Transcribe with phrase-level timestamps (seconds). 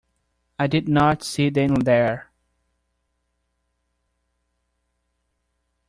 [0.57, 2.31] I did not see them there.